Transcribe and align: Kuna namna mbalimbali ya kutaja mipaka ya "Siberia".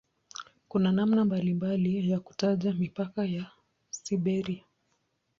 Kuna 0.67 0.91
namna 0.91 1.25
mbalimbali 1.25 2.09
ya 2.11 2.19
kutaja 2.19 2.73
mipaka 2.73 3.25
ya 3.25 3.51
"Siberia". 3.89 4.63